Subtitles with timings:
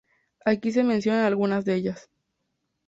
[0.45, 2.09] Aquí se mencionan algunas de ellas.